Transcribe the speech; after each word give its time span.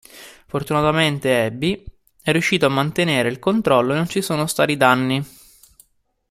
Fortunatamente 0.47 1.43
Abby 1.43 1.83
è 2.23 2.31
riuscita 2.31 2.65
a 2.65 2.69
mantenere 2.69 3.29
il 3.29 3.37
controllo 3.37 3.91
e 3.93 3.97
non 3.97 4.07
ci 4.07 4.23
sono 4.23 4.47
stati 4.47 4.75
danni. 4.75 5.23